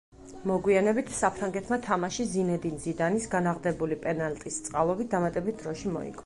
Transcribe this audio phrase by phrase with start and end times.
[0.51, 6.19] მოგვიანებით, საფრანგეთმა თამაში ზინედინ ზიდანის განაღდებული პენალტის წყალობით დამატებით დროში მოიგო.